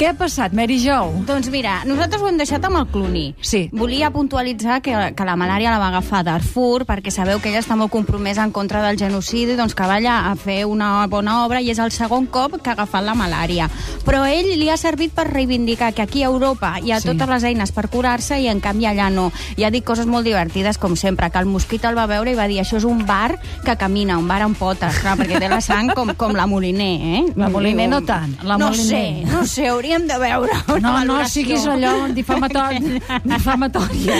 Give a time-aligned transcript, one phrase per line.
[0.00, 1.10] Què ha passat, Mary Jo?
[1.28, 3.34] Doncs mira, nosaltres ho hem deixat amb el Cluny.
[3.44, 3.66] Sí.
[3.76, 7.76] Volia puntualitzar que, que la malària la va agafar Darfur, perquè sabeu que ella està
[7.76, 11.60] molt compromesa en contra del genocidi, doncs que va allà a fer una bona obra
[11.60, 13.66] i és el segon cop que ha agafat la malària.
[14.06, 17.10] Però ell li ha servit per reivindicar que aquí a Europa hi ha Sí.
[17.12, 19.28] totes les eines per curar-se i en canvi allà no.
[19.60, 22.38] I ha dit coses molt divertides, com sempre, que el mosquit el va veure i
[22.40, 23.36] va dir això és un bar
[23.66, 26.90] que camina, un bar amb potes, clar, perquè té la sang com, com la Moliner,
[27.20, 27.22] eh?
[27.36, 28.88] La Moliner no tant, la no Moliner.
[28.88, 34.16] sé, no sé, hauríem de veure una No, no siguis allò difamatori, difamatòria.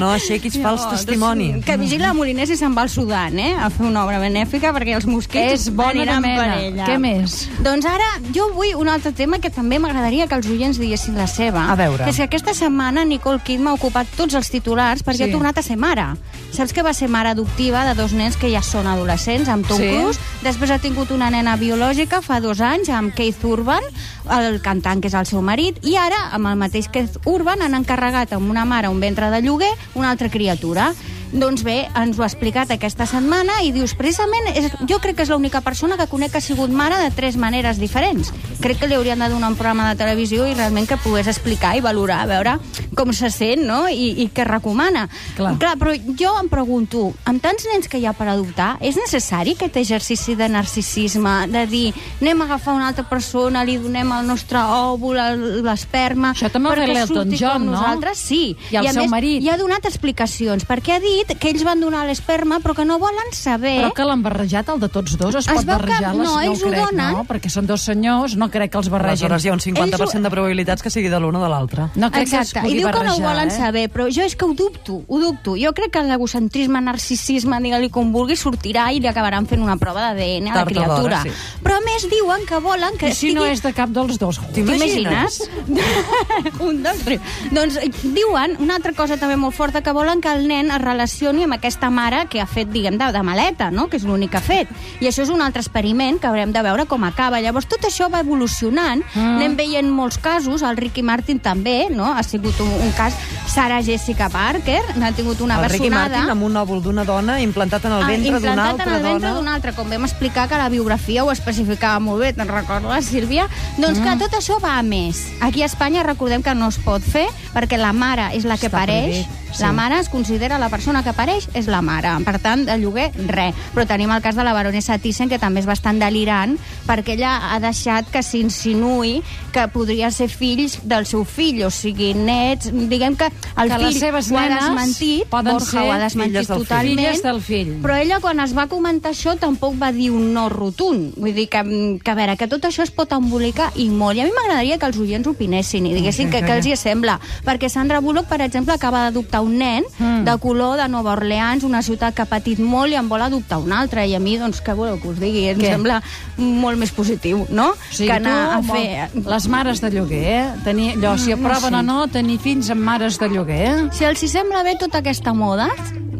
[0.00, 1.50] No aixequis fals No, testimoni.
[1.52, 3.54] doncs, Que vigili la Moliner si se'n va al Sudan, eh?
[3.60, 6.86] A fer una obra benèfica perquè els mosquits És bona aniran per ella.
[6.88, 7.48] Què més?
[7.64, 11.26] Doncs ara jo vull un altre tema que també m'agradaria que els oients diguessin la
[11.26, 11.66] seva.
[11.70, 12.04] A veure.
[12.04, 15.28] Que és que aquesta setmana Nicole Kidman ha ocupat tots els titulars perquè Sí.
[15.28, 16.06] ha tornat a ser mare.
[16.52, 19.76] Saps que va ser mare adoptiva de dos nens que ja són adolescents, amb Tom
[19.78, 19.88] Sí.
[19.90, 20.18] Cruise.
[20.42, 23.82] Després ha tingut una nena biològica fa dos anys amb Keith Urban,
[24.30, 27.74] el cantant que és el seu marit, i ara, amb el mateix Keith Urban, han
[27.74, 30.92] encarregat amb una mare un ventre de lloguer una altra criatura.
[31.32, 35.26] Doncs bé, ens ho ha explicat aquesta setmana i dius, precisament, és, jo crec que
[35.26, 38.32] és l'única persona que conec que ha sigut mare de tres maneres diferents.
[38.60, 41.76] Crec que li haurien de donar un programa de televisió i realment que pogués explicar
[41.78, 42.58] i valorar, a veure
[42.96, 45.06] com se sent, no?, i, i què recomana.
[45.36, 45.54] Clar.
[45.62, 49.54] Clar, però jo em pregunto, amb tants nens que hi ha per adoptar, és necessari
[49.56, 51.86] aquest exercici de narcisisme, de dir,
[52.20, 55.20] anem a agafar una altra persona, li donem el nostre òvul,
[55.64, 56.34] l'esperma...
[56.34, 57.78] Això també ho l'Elton surti John, no?
[57.78, 58.42] Nosaltres, sí.
[58.74, 59.44] I el a seu més, marit.
[59.44, 62.98] I ha donat explicacions, perquè ha dit que ells van donar l'esperma, però que no
[62.98, 63.76] volen saber...
[63.80, 65.34] Però que l'han barrejat, el de tots dos?
[65.34, 66.14] Es, Es pot veu que barrejar?
[66.14, 67.12] les- no, ells ho ho crec, donen.
[67.12, 67.24] no?
[67.28, 69.10] Perquè són dos senyors, no crec que els barregin.
[69.30, 71.48] Aleshores hi ha un 50% Ells ho- de probabilitats que sigui de l'un o de
[71.48, 71.88] l'altre.
[71.96, 73.56] No crec que es Exacte, pugui i diu que no ho barrejar, volen eh?
[73.56, 75.56] saber, però jo és que ho dubto, ho dubto.
[75.60, 80.00] Jo crec que l'egocentrisme, narcisisme, digue-li com vulgui, sortirà i li acabaran fent una prova
[80.10, 81.22] d'ADN a la d'hora, criatura.
[81.22, 81.30] sí.
[81.62, 84.18] Però a més diuen que volen que I si no estigui- és de cap dels
[84.18, 84.40] dos?
[84.54, 85.40] T'imagines?
[86.60, 87.20] un, dos, tres.
[87.50, 90.80] Doncs eh, diuen una altra cosa també molt forta, que volen que el nen es
[90.80, 93.88] relacioni amb aquesta mare que ha fet, diguem, de, de maleta, no?
[93.88, 94.68] que és l'únic que ha fet.
[95.00, 97.40] I això és un altre experiment que haurem de veure com acaba.
[97.40, 99.36] Llavors, tot això va evolucionant, mm.
[99.36, 102.06] anem veient molts casos, el Ricky Martin també, no?
[102.14, 103.14] ha sigut un, un cas,
[103.50, 106.16] Sarah Jessica Parker, n'ha tingut una el Ricky bessonada.
[106.16, 108.96] Martin amb un òvul d'una dona implantat en el Ah, ventre d'una implantat altra en
[108.96, 109.38] el ventre dona.
[109.40, 113.48] d'una altra, com vam explicar que la biografia ho especificava molt bé, te'n recordes, Sílvia?
[113.78, 114.04] Doncs Mm.
[114.04, 115.26] que tot això va a més.
[115.40, 118.66] Aquí a Espanya recordem que no es pot fer perquè la mare és la que
[118.68, 119.74] Està pareix, prohibit, la sí.
[119.74, 122.12] mare es considera la persona que pareix és la mare.
[122.24, 123.54] Per tant, de lloguer, res.
[123.74, 126.56] Però tenim el cas de la baronessa Thyssen, que també és bastant delirant,
[126.86, 129.22] perquè ella ha deixat que s'insinuï
[129.52, 133.86] que podria ser fills del seu fill, o sigui, nets, diguem que el Que fill
[133.88, 137.72] les seves ho ha desmentit, poden Borja ser ho ha desmentit totalment, Filles del fill.
[137.82, 141.14] però ella, quan es va comentar això, tampoc va dir un no rotund.
[141.16, 141.62] Vull dir que,
[142.02, 144.16] que a veure, que tot això es pot embolicar i molt.
[144.16, 147.18] I a mi m'agradaria que els oients opinessin i diguessin que, que els hi sembla.
[147.44, 150.24] Perquè Sandra Bullock, per exemple, acaba d'adoptar un nen Mm.
[150.24, 153.60] de color de Nova Orleans, una ciutat que ha patit molt i en vol adoptar
[153.62, 154.04] un altre.
[154.06, 155.46] I a mi, doncs, què voleu que us digui?
[155.52, 155.70] Em Què?
[155.74, 156.00] sembla
[156.36, 157.70] molt més positiu, no?
[157.90, 159.24] Sigui, que anar a tu, fer...
[159.30, 160.44] les mares de lloguer, eh?
[160.66, 161.80] Tenir, allò, si no aproven sé.
[161.80, 163.72] o no, tenir fills amb mares de lloguer?
[163.96, 165.70] Si els hi sembla bé tota aquesta moda,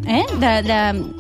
[0.06, 0.25] eh?
[0.38, 0.78] de, de,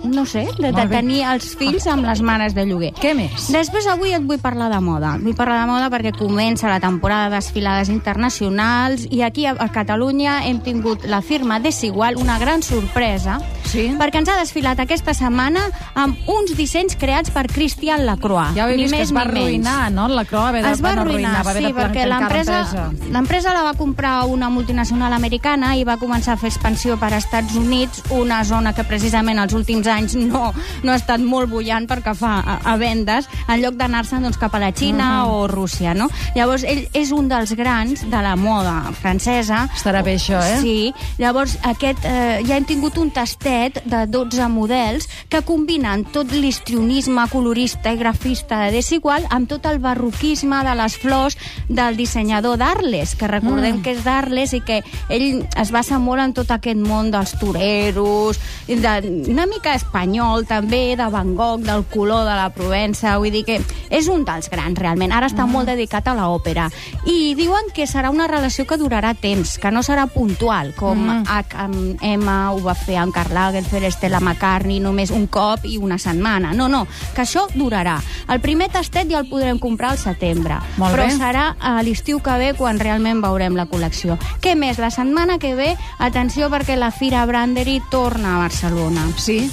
[0.08, 2.92] no sé, de, de tenir els fills amb les mares de lloguer.
[3.00, 3.50] Què més?
[3.52, 5.16] Després avui et vull parlar de moda.
[5.22, 9.70] Vull parlar de moda perquè comença la temporada de desfilades internacionals i aquí a, a
[9.72, 13.86] Catalunya hem tingut la firma Desigual, una gran sorpresa, Sí?
[14.00, 15.60] perquè ens ha desfilat aquesta setmana
[15.94, 18.54] amb uns dissenys creats per Christian Lacroix.
[18.56, 20.08] Ja ho he ni vist que més es va arruïnar, no?
[20.08, 23.62] La Croa va haver de, Es va arruïnar, va haver sí, perquè l'empresa l'empresa la
[23.62, 28.42] va comprar una multinacional americana i va començar a fer expansió per Estats Units, una
[28.44, 32.58] zona que precisament els últims anys no, no ha estat molt bullant perquè fa a,
[32.72, 35.30] a vendes, en lloc d'anar-se'n doncs, cap a la Xina Mhm.
[35.30, 36.08] o Rússia, no?
[36.34, 39.68] Llavors, ell és un dels grans de la moda francesa.
[39.74, 40.58] Estarà bé això, eh?
[40.62, 46.32] Sí, llavors aquest, eh, ja hem tingut un tastet de 12 models que combinen tot
[46.32, 51.36] l'histrionisme colorista i grafista de Desigual amb tot el barroquisme de les flors
[51.68, 53.82] del dissenyador d'Arles, que recordem Mm.
[53.82, 58.38] que és d'Arles i que ell es basa molt en tot aquest món dels toreros,
[58.66, 63.44] de, una mica espanyol també, de Van Gogh, del color de la Provença, vull dir
[63.44, 63.60] que
[63.90, 65.12] és un dels grans realment.
[65.12, 66.70] Ara està molt dedicat a l'òpera.
[67.06, 71.24] I diuen que serà una relació que durarà temps, que no serà puntual, com Mm.
[71.26, 76.52] H&M ho va fer amb Karl Lagerfeld, Stella McCartney, només un cop i una setmana.
[76.54, 77.98] No, no, que això durarà.
[78.30, 81.16] El primer tastet ja el podrem comprar al setembre, Molt però bé.
[81.18, 84.18] serà a l'estiu que ve quan realment veurem la col·lecció.
[84.40, 84.78] Què més?
[84.78, 89.08] La setmana que ve, atenció perquè la Fira Brandery torna a Barcelona.
[89.16, 89.50] Sí?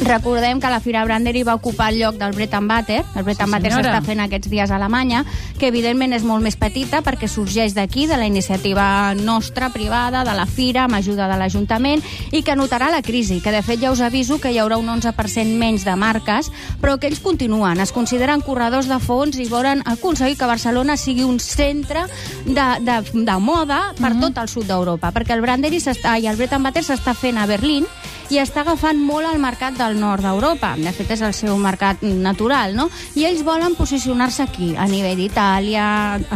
[0.00, 3.04] Recordem que la Fira Branderi va ocupar el lloc del Bread and Butter.
[3.14, 3.92] El Sí, and Butter senyora.
[3.92, 5.24] s'està fent aquests dies a Alemanya,
[5.58, 10.34] que evidentment és molt més petita perquè sorgeix d'aquí, de la iniciativa nostra, privada, de
[10.34, 12.02] la Fira, amb ajuda de l'Ajuntament,
[12.32, 14.88] i que notarà la crisi, que de fet ja us aviso que hi haurà un
[14.88, 16.50] 11% menys de marques,
[16.80, 21.22] però que ells continuen, es consideren corredors de fons i volen aconseguir que Barcelona sigui
[21.22, 22.06] un centre
[22.44, 26.36] de, de, de moda per tot el sud d'Europa, perquè el Branderi s'està i el
[26.36, 27.86] Bread and Butter s'està fent a Berlín
[28.32, 30.74] i està agafant molt el mercat del nord d'Europa.
[30.80, 32.88] De fet, és el seu mercat natural, no?
[33.18, 35.86] I ells volen posicionar-se aquí, a nivell d'Itàlia,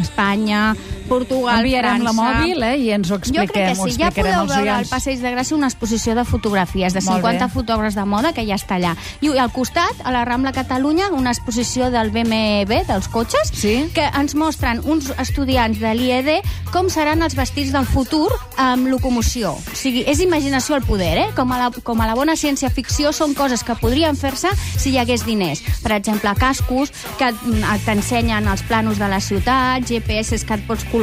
[0.00, 0.74] Espanya,
[1.08, 2.38] Portugal, Enviarem la França...
[2.38, 3.74] mòbil eh, i ens ho Jo crec expliquem.
[3.84, 3.98] que sí.
[4.02, 4.86] Ja podeu veure al.
[4.88, 7.52] Passeig de Gràcia una exposició de fotografies de Molt 50 bé.
[7.52, 8.94] fotògrafs de moda que ja està allà.
[9.20, 13.90] I al costat, a la Rambla Catalunya, una exposició del BMW, dels cotxes, Sí.
[13.94, 16.30] que ens mostren uns estudiants de l'IED
[16.72, 19.52] com seran els vestits del futur amb locomoció.
[19.54, 21.26] O sigui, és imaginació al poder, eh?
[21.36, 24.98] Com a la, com a la bona ciència-ficció són coses que podrien fer-se si hi
[24.98, 25.62] hagués diners.
[25.82, 30.84] Per exemple, cascos que mm, t'ensenyen els planos de la ciutat, GPS que et pots
[30.84, 30.97] col·locar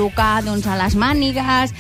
[0.46, 1.74] doncs, a les mànigues,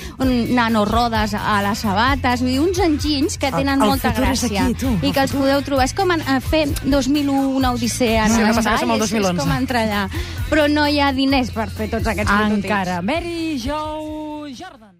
[0.55, 4.63] nanorodes a les sabates, vull dir, uns enginys que tenen el molta futur és gràcia.
[4.65, 5.85] aquí, tu, el I que els podeu trobar.
[5.85, 9.35] És com en, a fer 2001 una odissea en Sí, l'espai, al és- 2011.
[9.35, 10.09] És com entrar allà.
[10.49, 12.63] Però no hi ha diners per fer tots aquests prototipos.
[12.65, 13.01] Encara.
[13.01, 14.95] Mary Jo Jordan.